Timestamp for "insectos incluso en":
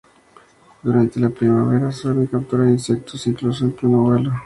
2.67-3.73